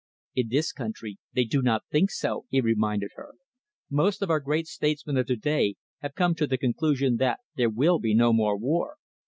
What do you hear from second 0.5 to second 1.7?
country they do